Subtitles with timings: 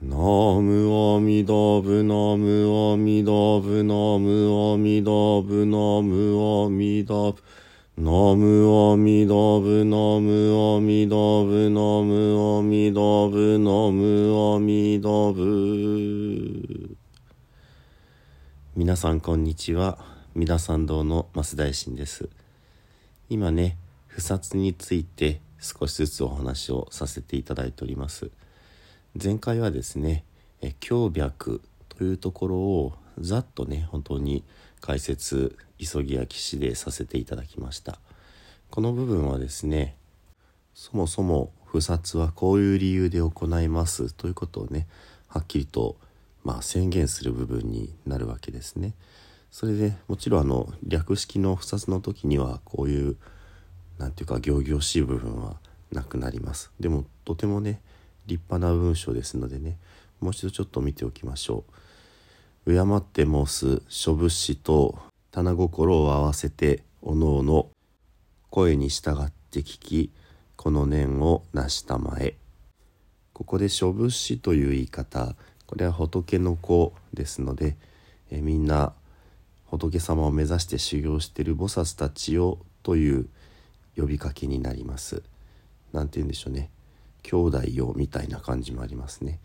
[0.00, 5.10] ナムアミダブナムアミダブナムアミダ
[5.42, 7.34] ブナムアミダブ
[7.96, 11.68] ナムアミダブナムアミダブ。
[11.68, 16.96] ナムアミダブナムアミダブ
[18.76, 19.98] 皆さんこんにちは。
[20.36, 22.28] 三田参道の増大臣です。
[23.28, 23.76] 今ね
[24.06, 28.30] 不殺について少しずつお話をさせていただいております。
[29.20, 30.24] 前回はですね
[30.60, 34.44] え強脈というところをざっとね本当に
[34.80, 37.98] 解説急ぎ焼きしでさせていただきました。
[38.70, 39.96] この部分はですね
[40.72, 44.86] そもそも不殺はこういう理由で行いますということをね
[45.26, 45.96] はっきりと
[46.44, 48.94] まあ宣言する部分になるわけですね。
[49.50, 53.16] それでもちろんあの略式の不殺の時にはこういう
[53.98, 55.56] 何て言うか仰々しい部分は
[55.90, 56.70] なくなります。
[56.78, 57.80] でもとてもね
[58.28, 59.78] 立派な文章ですのでね
[60.20, 61.64] もう一度ちょっと見ておきましょ
[62.66, 62.74] う。
[62.74, 64.98] 敬って申す諸物資と
[65.30, 67.70] 棚心を合わせておのおの
[68.50, 70.12] 声に従って聞き
[70.56, 72.36] この念を成したまえ
[73.32, 75.34] ここで諸物資という言い方
[75.66, 77.76] これは仏の子ですので
[78.30, 78.92] えみんな
[79.66, 83.28] 仏様を目指して修行している菩薩たちよという
[83.96, 85.22] 呼びかけになります。
[85.92, 86.70] なんて言うんでしょうね
[87.22, 89.40] 兄弟よみたいな感じもありますね。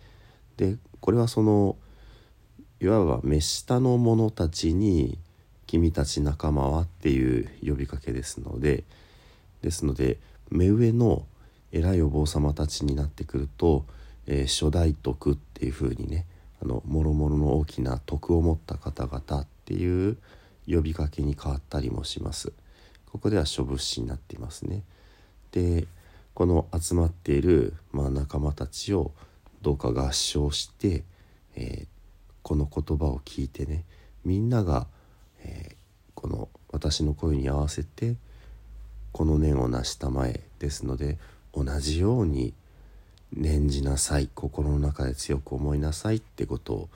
[0.57, 1.75] でこれはその
[2.79, 5.17] いわば目下の者たちに
[5.67, 8.83] 「君たち仲間は」っていう呼びかけですので
[9.61, 11.25] ですので目上の
[11.71, 13.85] 偉いお坊様たちになってくると、
[14.27, 16.25] えー、初代徳っていうふうにね
[16.61, 20.17] あの諸々の大きな徳を持った方々っていう
[20.67, 22.53] 呼びかけに変わったりもします。
[23.11, 24.83] ここでは諸物資になっていますね。
[25.51, 25.87] で
[26.33, 29.11] この集まっている、まあ、仲間たちを
[29.61, 31.03] どうか合唱して、
[31.55, 31.87] えー、
[32.41, 33.85] この言葉を聞いてね
[34.25, 34.87] みんなが、
[35.43, 35.75] えー、
[36.15, 38.15] この私の声に合わせて
[39.11, 41.17] この念を成したまえですので
[41.53, 42.53] 同じように
[43.31, 46.89] 念じなさい心の中で強く思いなさいってことを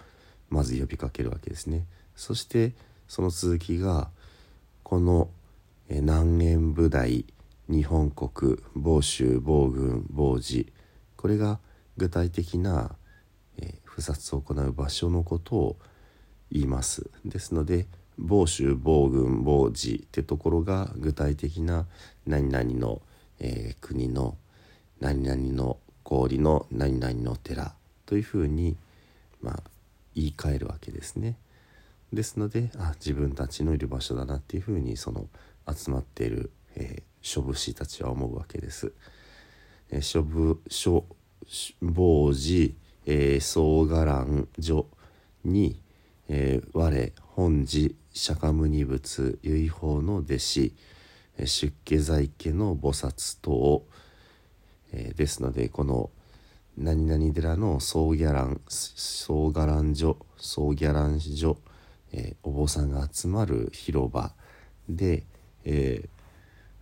[0.49, 1.83] まず呼びかけるわけですね。
[2.15, 2.73] そして
[3.07, 4.09] その続きが
[4.83, 5.29] この
[5.89, 7.25] 南縁部代
[7.69, 10.71] 日本国房州防軍防治
[11.15, 11.59] これが
[11.97, 12.95] 具体的な、
[13.57, 15.77] え、不殺を行う場所のことを
[16.51, 21.85] 言いますですので房州防軍防治ってところが具体的な
[22.25, 23.01] 何々の、
[23.39, 24.37] えー、国の
[24.99, 27.73] 何々の氷の何々の寺
[28.05, 28.75] というふうに、
[29.41, 29.63] まあ、
[30.15, 31.35] 言い換えるわけですね。
[32.13, 35.27] ですのであ自分たちのいる場所だなっていうふうにその
[35.69, 38.93] 集まっている、えー、諸武士たちは思うわけです。
[39.89, 41.05] えー、諸武諸
[41.81, 42.73] 坊寺、
[43.05, 44.87] えー、総伽藍所
[45.43, 45.81] に、
[46.29, 50.75] えー、我本寺釈迦牟尼仏唯法の弟子
[51.45, 53.85] 出家在家の菩薩等、
[54.93, 56.09] えー、ですのでこの
[56.77, 61.57] 何々寺の総伽藍総伽藍所総伽藍所、
[62.13, 64.31] えー、お坊さんが集まる広場
[64.89, 65.25] で、
[65.65, 66.16] えー、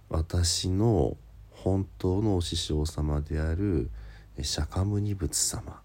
[0.09, 1.17] 私の
[1.51, 3.89] 本当のお師匠様である
[4.41, 5.81] 釈迦牟尼仏様、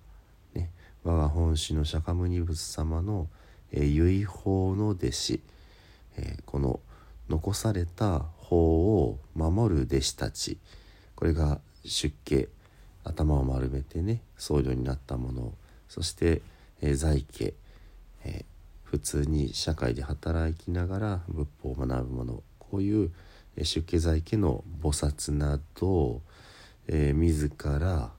[0.54, 0.70] ね、
[1.04, 3.28] 我が本師の釈迦牟尼仏様の、
[3.72, 5.40] えー、唯法の弟子、
[6.44, 6.80] この
[7.28, 10.58] 残された法を守る弟子たち
[11.14, 12.48] これが出家
[13.04, 15.54] 頭を丸めてね僧侶になったもの
[15.88, 16.42] そして、
[16.82, 17.54] えー、在家、
[18.84, 23.10] 普通に社会で働きながら仏法を学ぶものこういう
[23.56, 26.22] 出家在家の菩薩など、
[26.86, 28.10] えー、自ら、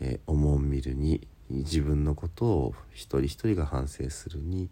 [0.00, 4.68] えー、思ん見るに自分のことを一人一人が反省するに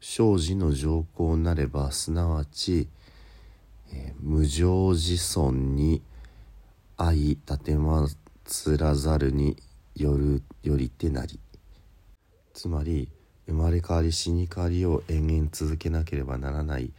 [0.00, 2.88] 生児の上皇なればすなわち、
[3.92, 6.02] えー、無常自尊に
[6.96, 8.08] 愛立てま
[8.44, 9.56] つらざるに
[9.94, 11.38] よるよりてなり。
[12.54, 13.08] つまり
[13.46, 16.92] 生まれ変わり死に変わりを延々続けなければならない、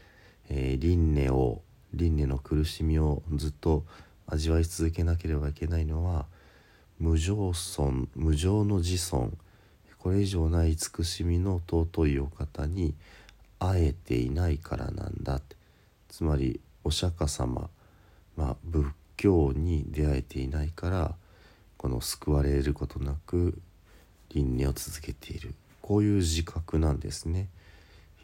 [0.49, 1.61] えー、輪廻を
[1.93, 3.85] 輪廻の苦しみをずっと
[4.27, 6.25] 味わい続けなければいけないのは
[6.99, 9.37] 無常尊無常の自尊
[10.03, 12.93] これ以上ない慈しみの尊いお方に
[13.57, 15.39] 会えていないからなんだ。
[16.09, 17.69] つまりお釈迦様、
[18.35, 18.85] まあ、仏
[19.15, 21.15] 教に出会えていないから
[21.77, 23.57] この救われることなく
[24.35, 25.55] 輪廻を続けている。
[25.81, 27.47] こういう自覚なんですね。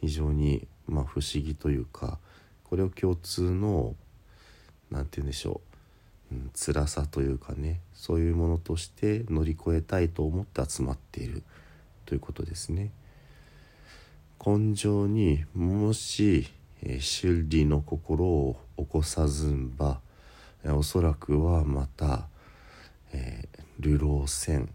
[0.00, 2.18] 非常にまあ不思議というか
[2.64, 3.94] これを共通の
[4.90, 5.60] 何て言うんでしょ
[6.32, 11.42] う、うん、辛さというかねそういうものとして乗り越えたいと思って集まっている
[12.06, 12.90] ということですね。
[14.44, 16.48] 根性にもし、
[16.82, 20.00] えー、修理の心を起こさずんば、
[20.64, 22.26] えー、おそらくはまた、
[23.12, 24.72] えー、流浪船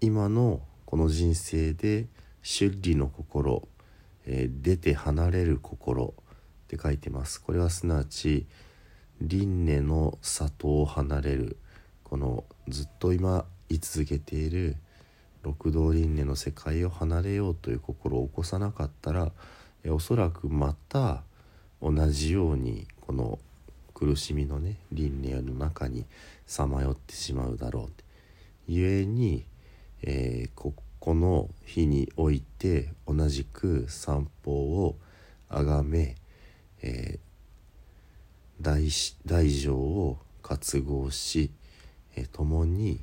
[0.00, 2.06] 今のこの人生で
[2.42, 3.68] 修理の心、
[4.32, 6.24] えー、出て離れる心っ
[6.68, 7.42] て書いてます。
[7.42, 8.46] これはすなわち
[9.20, 11.56] 輪廻の里を離れる。
[12.04, 14.76] このずっと今居続けている
[15.42, 19.32] 六道輪廻の世界を離れようという心を起こさなかったら
[19.82, 21.22] えおそらくまた
[21.82, 23.38] 同じようにこの
[23.94, 26.06] 苦しみのね輪廻の中に
[26.46, 27.92] さまよってしまうだろう。
[28.68, 29.44] ゆえに、
[30.02, 30.50] えー、
[31.00, 34.96] この日において同じく散歩を
[35.48, 36.14] あがめ、
[36.82, 38.88] えー、大
[39.24, 41.50] 大乗を活合し、
[42.16, 43.00] えー、共に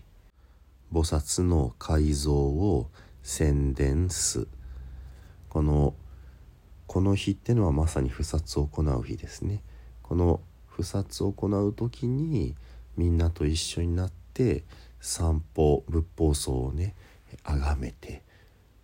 [0.93, 2.89] 菩薩の改造を
[3.23, 4.47] 宣伝す。
[5.49, 5.95] この
[6.85, 9.63] この日ってのはまさに不殺を行う日ですね。
[10.03, 12.55] この不殺を行う時に
[12.95, 14.63] みんなと一緒になって
[15.01, 16.95] 散歩仏法僧をね
[17.43, 18.23] 崇めて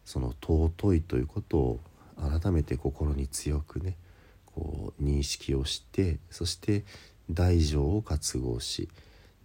[0.06, 1.80] その尊いということを
[2.18, 3.98] 改めて心に強くね
[4.46, 6.84] こう認識をしてそして
[7.30, 8.90] 大乗を活合し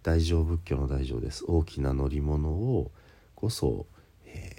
[0.03, 1.43] 大乗仏教の大乗です。
[1.45, 2.91] 大きな乗り物を
[3.35, 3.85] こそ、
[4.25, 4.57] え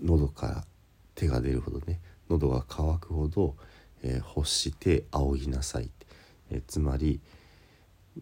[0.00, 0.64] ー、喉から
[1.14, 3.56] 手が出るほどね喉が渇くほど、
[4.02, 5.90] えー、欲して仰ぎなさい、
[6.50, 7.20] えー、つまり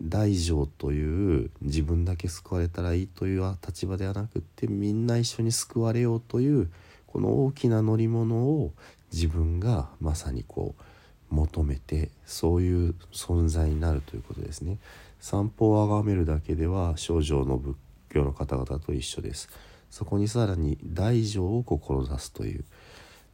[0.00, 6.70] 大乗という自分だけ救われたらいいという立場ではなくってみんな一緒に救われようという
[7.06, 8.72] この大きな乗り物を
[9.12, 14.78] 自分がまさにこう求めてそういう存在になるということですね。
[15.20, 17.76] 散歩を崇めるだけでは少女の仏
[18.10, 19.48] 教の方々と一緒です。
[19.90, 22.64] そこにさらに大乗を志すという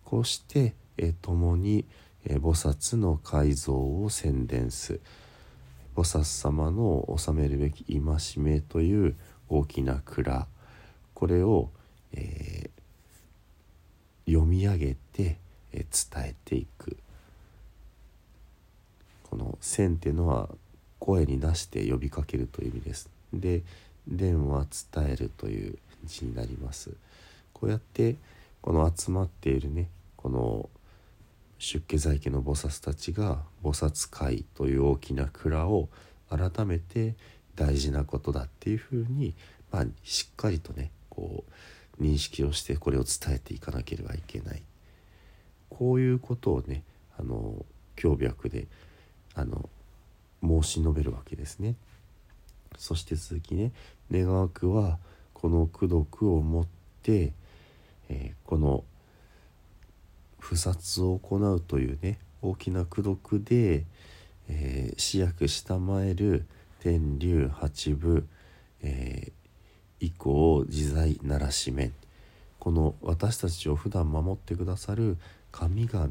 [0.04, 1.84] こうしてえ共に
[2.24, 5.00] え菩薩の改造を宣伝する
[5.96, 8.02] 菩薩様の治めるべき戒
[8.36, 9.16] めという
[9.48, 10.46] 大きな蔵
[11.14, 11.70] これを、
[12.12, 15.38] えー、読み上げて、
[15.72, 16.98] えー、伝えていく
[19.30, 20.50] この「線」っていうのは
[20.98, 23.08] 声に出して呼びかけるという意味です。
[23.32, 23.62] で
[24.06, 26.90] 「伝」は伝えるという字になります。
[27.54, 28.16] こうやって
[28.60, 30.68] この集まっているねこの
[31.58, 35.88] 出家在家の菩薩たちが菩薩会という大きな蔵を
[36.28, 37.14] 改めて
[37.54, 39.34] 大事なことだっていうふうに、
[39.70, 41.44] まあ、しっかりとねこ
[41.98, 44.62] う認識をしてこれを伝えていかなければいけない
[45.70, 46.82] こういうことをね
[47.18, 47.64] あの
[47.96, 48.66] 教脈で
[49.34, 49.68] あの
[50.42, 51.74] 申し述べるわけですね。
[52.76, 53.72] そして続きね
[54.10, 54.98] 願わくは
[55.32, 56.66] この功徳をもっ
[57.02, 57.32] て、
[58.08, 58.84] えー、この
[60.38, 63.84] 不殺を行うというね大きな功徳で、
[64.48, 66.46] えー、死薬したまえる
[66.80, 68.26] 天竜八部、
[68.82, 71.92] えー、以降自在ならしめん。
[72.58, 75.18] この私たちを普段守ってくださる
[75.52, 76.08] 神々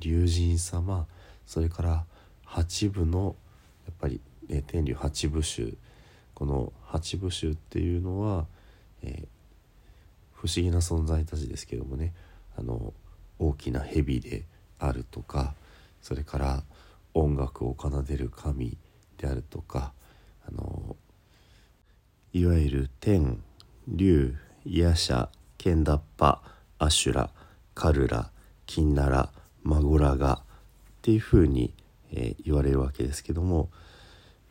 [0.00, 1.06] 龍神様
[1.46, 2.04] それから
[2.44, 3.36] 八部の
[3.86, 5.76] やっぱり、えー、天竜八部衆
[6.34, 8.46] この八部衆っていうのは、
[9.02, 9.26] えー、
[10.34, 12.12] 不思議な存在たちですけどもね
[12.58, 12.92] あの
[13.38, 14.44] 大きな蛇で
[14.78, 15.54] あるとか
[16.02, 16.62] それから
[17.14, 18.76] 音楽を奏でる神
[19.18, 19.92] であるとか
[20.46, 20.96] あの
[22.32, 23.42] いわゆる天
[23.88, 26.42] 竜ヤシャケンダッパ
[26.78, 27.30] アシュラ
[27.74, 28.30] カルラ
[28.66, 29.30] キンナラ
[29.62, 30.40] マゴラガっ
[31.02, 31.72] ていうふうに、
[32.12, 33.70] えー、言われるわけですけども、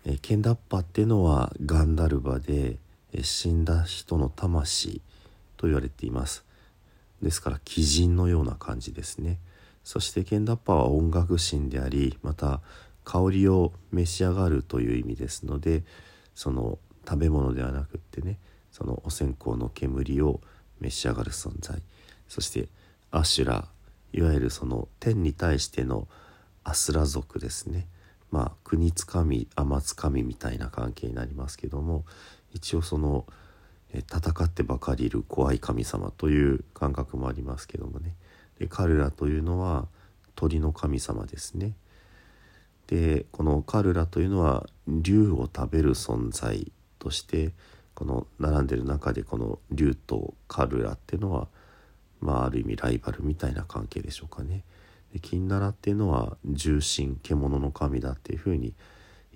[0.06, 2.78] えー、ケンダッパっていうのはガンダルバで、
[3.12, 5.02] えー、死んだ人の魂
[5.58, 6.44] と言われています。
[7.24, 9.39] ですから鬼人のような感じですね。
[9.84, 12.62] そしてケンダッパーは音楽神でありまた
[13.03, 15.84] 香りを召し上がるという意味ですので
[16.36, 18.38] その食べ物ではなくってね
[18.72, 20.39] そのお線香の煙を
[20.80, 21.82] 召し上がる存在。
[22.27, 22.68] そして
[23.12, 23.68] アシュラ
[24.13, 26.08] いわゆるその天に対しての
[26.63, 27.88] アスラ族ですね。
[28.32, 32.06] まあ国つかみ天つかみみたいな関係になりますけども
[32.51, 33.25] 一応その
[34.00, 38.16] 戦ってばかりいる怖い神様という感覚もありますけどもね
[38.60, 39.88] で彼らというのは
[40.36, 41.74] 鳥の神様ですね
[42.88, 47.52] でこのカルラというのは竜を食べる存在として
[47.94, 51.48] この並んでる中でこの竜とカルラっていうのは
[52.20, 54.64] まあある意味ライバルみたいな関係でしょうかね。
[55.14, 58.74] で金奈良っていうのは重心獣の神だっていうふうに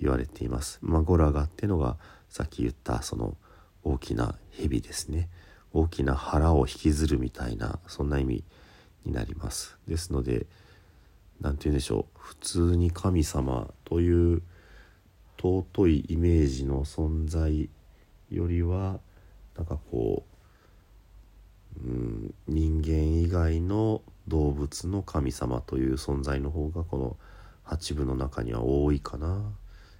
[0.01, 0.79] 言われています。
[0.81, 1.97] まあ、ゴラガっていうのが
[2.29, 3.37] さっき言ったその
[3.87, 5.29] 大きな蛇ですね。
[5.71, 8.43] 大きな腹を引きずるみたいなそんな意味
[9.05, 9.77] になります。
[9.87, 10.45] ですので
[11.39, 12.19] 何て言うんでしょう。
[12.19, 14.41] 普通に神様という
[15.37, 17.69] 尊いイメージの存在
[18.29, 18.99] よりは
[19.55, 20.25] なんかこ
[21.77, 27.15] う、うん、人間以外の動物の神様という存在の方がこの
[27.63, 29.53] 八部の中には多いかな。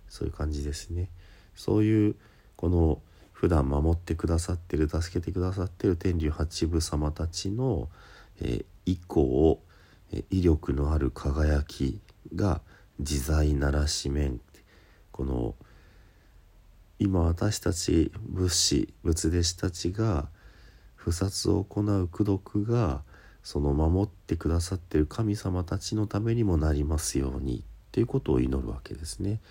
[0.10, 1.10] そういう感じですね。
[1.56, 2.15] そういう
[2.58, 3.01] この
[3.39, 7.88] 普段守ってくださってる助けてくださってる天竜八部様たちの、
[8.41, 9.62] え、以降、
[10.12, 12.01] え、威力のある輝き
[12.34, 12.62] が
[12.98, 14.41] 自在ならし面
[15.12, 15.53] この
[16.98, 20.29] 今私たち仏師仏弟子たちが
[20.96, 23.03] 不殺を行う功徳が
[23.44, 29.41] その守ってくださってる神様たちのためにもなりますようにっていうことを祈るわけですね。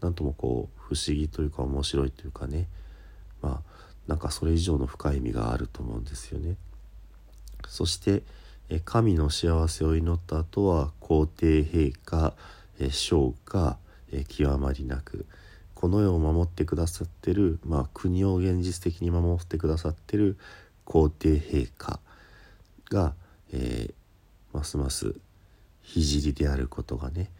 [0.00, 2.68] なんともこう不思議というか面白いというかね
[3.42, 3.72] まあ
[4.06, 6.56] なんかそれ以上の深い意味があると思うんですよね。
[7.68, 8.22] そして
[8.84, 12.34] 神の幸せを祈った後は皇帝陛下
[12.90, 13.76] 将下
[14.28, 15.26] 極まりなく
[15.74, 20.38] この世を守ってくださってる、まあ、国を現実的に守ってくださってる
[20.84, 21.98] 皇帝陛下
[22.90, 23.14] が、
[23.52, 25.14] えー、ますます
[25.84, 27.30] 聖であることがね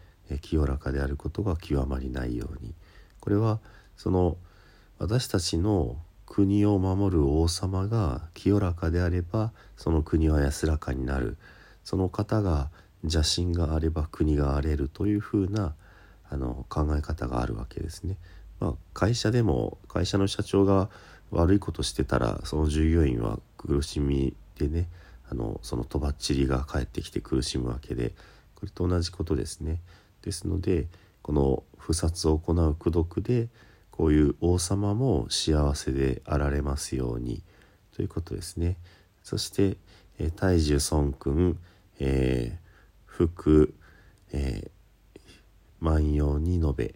[0.41, 2.73] 清らかであることが極まりないように
[3.19, 3.59] これは
[3.95, 4.37] その
[5.03, 11.35] 私たちの国を守る王様が清らかであればその国は安らかになる
[11.83, 12.69] その方が
[13.03, 15.75] 邪心があれば国が荒れるというふうな
[16.29, 18.15] あの考え方があるわけですね。
[18.61, 20.89] まあ、会社でも会社の社長が
[21.31, 24.87] 悪いことしてたらその従業員は苦しみでね
[25.29, 28.13] あのそのとばっちりが返ってきて苦しむわけで
[28.55, 29.81] これと同じことですね。
[30.21, 30.87] ですので
[31.21, 33.49] この不殺を行う功徳で
[33.93, 37.43] こういう王様も幸せであられますように
[37.95, 38.77] ということですね。
[39.23, 39.77] そして、
[40.35, 41.57] 大樹孫君、
[41.99, 42.69] えー、
[43.05, 43.73] 福、
[44.31, 45.19] えー、
[45.79, 46.95] 万葉に述べ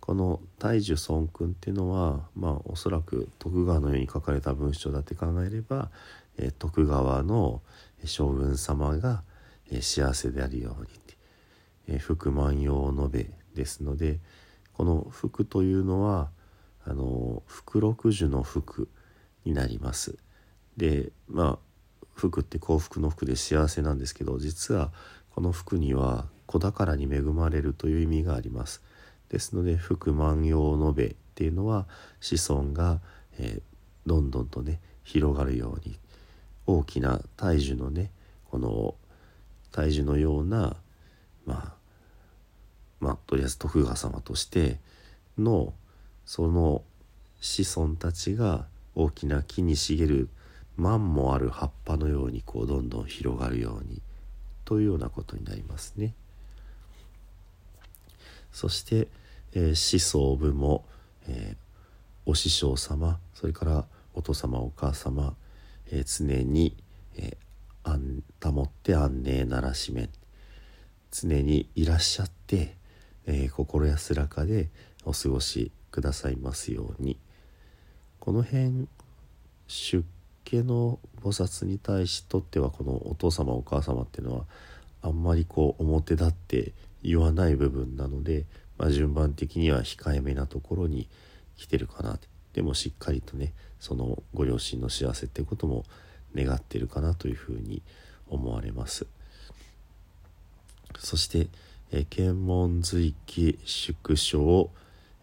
[0.00, 5.90] この大樹孫君っていうのはまあおそらく徳川のように書かれた文章だって考えれば、
[6.38, 7.62] えー、徳川の
[8.04, 9.22] 将軍様が、
[9.70, 10.88] えー、幸せであるように
[11.88, 14.18] え福万葉を述べですので
[14.76, 16.28] この福というのは
[16.84, 18.88] あの福禄寿の福
[19.46, 20.18] になります。
[20.76, 24.92] でまあ福って幸福の福で幸せなんですけど実は
[25.30, 28.82] この福には子宝に恵まれるという意味があります。
[29.30, 31.86] ですので福万葉を述べっていうのは
[32.20, 33.00] 子孫が、
[33.38, 33.62] えー、
[34.06, 35.98] どんどんとね広がるように
[36.66, 38.10] 大きな大樹のね
[38.50, 38.94] この
[39.72, 40.76] 大樹のような
[41.46, 41.75] まあ
[43.00, 44.78] まあとりあえず徳川様として
[45.38, 45.72] の
[46.24, 46.82] その
[47.40, 50.28] 子孫たちが大きな木に茂る
[50.76, 54.00] 万もある葉っぱのようにこうどんどん広がるように
[54.64, 56.14] というようなことになりますね。
[58.52, 59.08] そして、
[59.52, 60.84] えー、子孫部も、
[61.28, 61.56] えー、
[62.24, 63.84] お師匠様それから
[64.14, 65.34] お父様お母様、
[65.90, 66.74] えー、常に、
[67.16, 70.08] えー、保って安寧ならしめ
[71.10, 72.76] 常にいらっしゃって
[73.26, 74.68] えー、心安らかで
[75.04, 77.18] お過ごしくださいますように。
[78.20, 78.88] この辺
[79.68, 80.04] 出
[80.44, 84.44] 家の菩薩に対しとってはこのお父様お母様っていうのは
[85.02, 88.44] あんまりこう表立って言わない部分なので、
[88.78, 91.08] まあ、順番的には控えめなところに
[91.56, 92.18] 来てるかな
[92.52, 95.84] でもしっかりとねそのご両親の幸せってことも
[96.34, 97.82] 願ってるかなというふうに
[98.28, 99.06] 思われます。
[100.98, 101.48] そして
[101.92, 104.70] え検問随記縮小、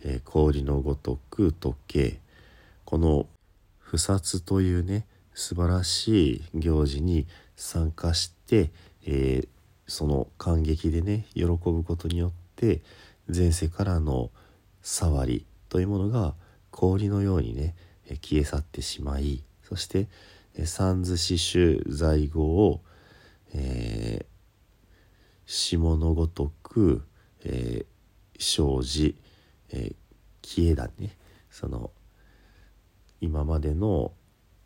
[0.04, 2.20] え氷のごとく時計。
[2.86, 3.28] この
[3.80, 8.72] 不殺というね素晴らしい行事に参加して、
[9.06, 9.48] えー、
[9.88, 12.82] その感激でね喜ぶことによって
[13.34, 14.30] 前世からの
[14.82, 16.36] 触りというものが
[16.72, 17.76] 氷のようにね
[18.22, 20.08] 消え去ってしまいそして
[20.66, 22.82] 三図刺繍在語を、
[23.56, 24.26] えー、
[25.54, 27.04] 下のごとく、
[27.46, 29.16] えー、生じ、
[29.70, 29.96] えー、
[30.42, 31.16] 消えだね。
[31.52, 31.92] その
[33.22, 34.14] 今までの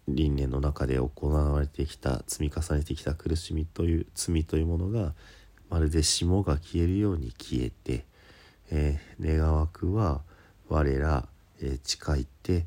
[0.08, 5.13] 輪廻の中で行われてきた積み重ねてきた苦しみという罪というものが
[5.70, 8.06] まるで霜が消えるように消えて、
[8.72, 10.22] えー、願わくは
[10.70, 11.27] 我ら、
[11.62, 12.65] えー、誓いて、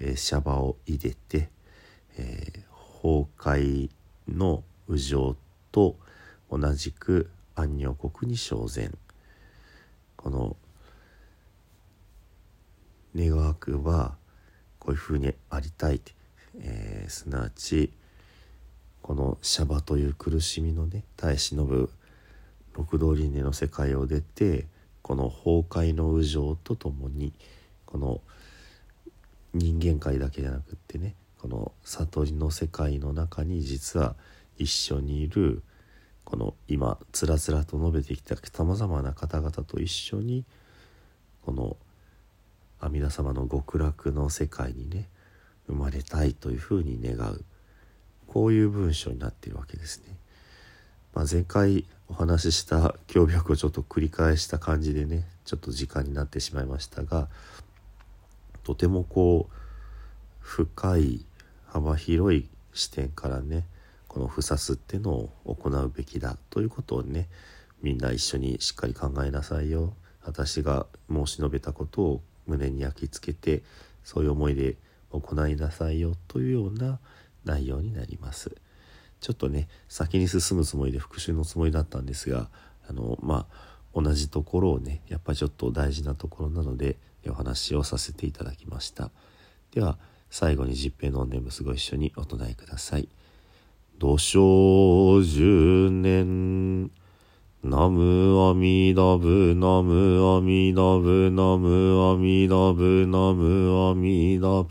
[0.00, 1.50] えー、シャバを入れて、
[2.18, 2.64] え、
[3.00, 3.90] 崩壊
[4.26, 5.36] の右上
[5.70, 5.94] と
[6.50, 8.90] 同じく安女国に生前
[10.16, 10.56] この
[13.16, 14.16] 願わくば
[14.78, 15.96] こういうふうにありたい。
[15.96, 16.12] って、
[16.58, 17.92] えー、すなわち
[19.02, 21.90] このシャバという苦しみのね耐え忍ぶ
[22.74, 24.66] 六道輪廻の世界を出て
[25.02, 27.32] この崩壊の右情とともに
[27.86, 28.20] この
[29.52, 34.14] 人間界だけじゃなくってねこの悟りの世界の中に実は
[34.58, 35.62] 一緒にいる
[36.30, 40.44] この今つらつらと述べてきたさまざまな方々と一緒に
[41.44, 41.76] この
[42.78, 45.08] 阿弥陀様の極楽の世界にね
[45.66, 47.44] 生まれたいというふうに願う
[48.28, 50.14] こういう文章になっているわけですね。
[51.14, 57.26] まあ、前回お話しした教脈をちょっと繰り返した感じでねちょっと時間になってしまいましたが
[58.62, 59.54] とてもこう
[60.38, 61.24] 深い
[61.66, 63.64] 幅広い視点からね
[64.10, 67.28] この不殺っていうのを行うべきだということをね
[67.80, 69.94] みんな一緒にしっかり考えなさいよ。
[70.24, 73.62] 私が申し述べたことを胸に焼き付けて
[74.02, 74.76] そういう思いで
[75.12, 76.98] 行いなさいよというような
[77.44, 78.50] 内容になります。
[79.20, 82.50] ちょっとね先に進むつもりで復習のつもりだったんですが
[82.88, 86.96] あのまあ同じところをねやっぱちょっと大事なところなので
[87.28, 89.12] お話をさせていただきました。
[89.72, 89.98] では
[90.30, 93.08] 最後に十平の念仏ご一緒にお唱えください。
[94.00, 96.90] 土生十年。
[97.62, 104.68] ナムアミダブ、ナムアミダブ、ナムアミダブ、ナムアミダブ。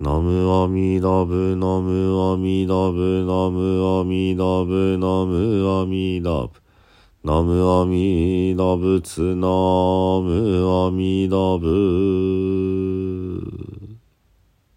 [0.00, 6.50] ナムアミダブ、ナムアミダブ、ナムアミダブ、ナムアミダブ。
[7.22, 12.55] ナムアミダブ、ツナムアミダブ。